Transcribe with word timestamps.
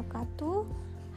wabarakatuh. 0.00 0.64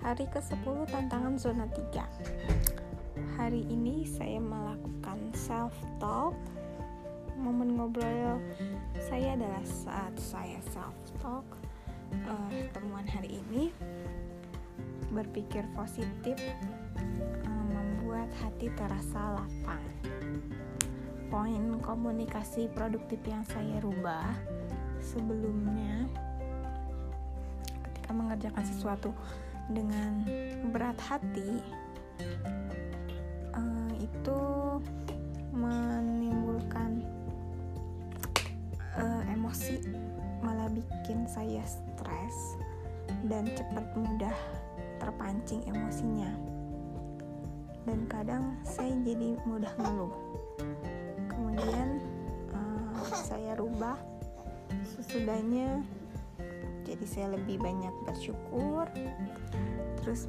Hari 0.03 0.27
ke-10 0.35 0.91
tantangan 0.91 1.39
zona 1.39 1.63
3 1.71 3.39
Hari 3.39 3.63
ini 3.71 4.03
saya 4.03 4.43
melakukan 4.43 5.31
self-talk. 5.31 6.35
Momen 7.39 7.79
ngobrol 7.79 8.43
saya 8.99 9.39
adalah 9.39 9.63
saat 9.63 10.11
saya 10.19 10.59
self-talk 10.75 11.47
uh, 12.27 12.51
Temuan 12.75 13.07
hari 13.07 13.39
ini. 13.47 13.71
Berpikir 15.15 15.63
positif 15.79 16.35
uh, 17.47 17.65
Membuat 17.71 18.27
hati 18.43 18.67
terasa 18.75 19.39
lapang. 19.39 19.83
Poin 21.31 21.79
komunikasi 21.79 22.67
produktif 22.75 23.23
yang 23.23 23.47
saya 23.47 23.79
rubah 23.79 24.27
Sebelumnya 24.99 26.03
mengerjakan 28.13 28.63
sesuatu 28.63 29.11
dengan 29.71 30.23
berat 30.71 30.97
hati 31.01 31.59
uh, 33.55 33.91
itu 33.97 34.39
menimbulkan 35.53 37.01
uh, 38.97 39.23
emosi 39.29 39.79
malah 40.43 40.67
bikin 40.69 41.23
saya 41.29 41.63
stres 41.63 42.57
dan 43.31 43.47
cepat 43.55 43.85
mudah 43.95 44.35
terpancing 44.99 45.63
emosinya. 45.67 46.31
Dan 47.83 48.07
kadang 48.07 48.55
saya 48.63 48.95
jadi 49.03 49.35
mudah 49.43 49.71
ngeluh. 49.75 50.13
Kemudian 51.27 51.99
uh, 52.55 52.95
saya 53.11 53.59
rubah 53.59 53.99
sesudahnya 54.83 55.83
jadi 56.83 57.05
saya 57.07 57.27
lebih 57.35 57.59
banyak 57.63 57.95
bersyukur 58.03 58.85
terus 60.03 60.27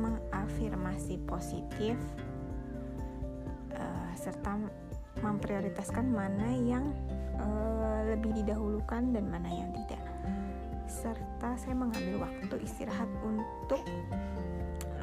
mengafirmasi 0.00 1.20
positif 1.28 2.00
uh, 3.76 4.10
serta 4.16 4.56
memprioritaskan 5.20 6.08
mana 6.08 6.48
yang 6.56 6.90
uh, 7.38 8.00
lebih 8.08 8.42
didahulukan 8.42 9.12
dan 9.14 9.24
mana 9.28 9.48
yang 9.48 9.70
tidak. 9.84 10.02
Serta 10.88 11.56
saya 11.56 11.76
mengambil 11.76 12.26
waktu 12.26 12.56
istirahat 12.64 13.08
untuk 13.22 13.84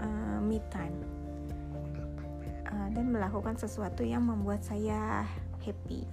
uh, 0.02 0.40
me 0.42 0.60
time 0.74 0.98
uh, 2.68 2.90
dan 2.92 3.14
melakukan 3.14 3.56
sesuatu 3.56 4.02
yang 4.02 4.26
membuat 4.26 4.66
saya 4.66 5.24
happy 5.64 6.04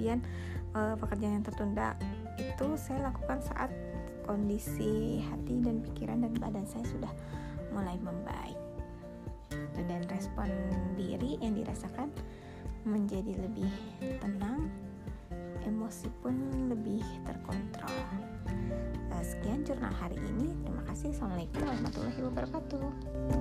kemudian 0.00 0.24
uh, 0.72 0.96
pekerjaan 0.96 1.36
yang 1.36 1.44
tertunda 1.44 1.92
itu 2.40 2.72
saya 2.80 3.12
lakukan 3.12 3.44
saat 3.44 3.68
kondisi 4.24 5.20
hati 5.28 5.60
dan 5.60 5.84
pikiran 5.84 6.24
dan 6.24 6.32
badan 6.40 6.64
saya 6.64 6.88
sudah 6.88 7.12
mulai 7.68 8.00
membaik. 8.00 8.56
Dan 9.76 10.08
respon 10.08 10.48
diri 10.96 11.36
yang 11.44 11.52
dirasakan 11.52 12.08
menjadi 12.88 13.36
lebih 13.44 13.68
tenang 14.24 14.72
emosi 15.68 16.08
pun 16.24 16.32
lebih 16.72 17.04
terkontrol. 17.28 17.92
Uh, 19.12 19.20
sekian 19.20 19.68
jurnal 19.68 19.92
hari 19.92 20.16
ini. 20.16 20.56
Terima 20.64 20.80
kasih. 20.88 21.12
Assalamualaikum 21.12 21.60
warahmatullahi 21.60 22.20
wabarakatuh 22.24 23.39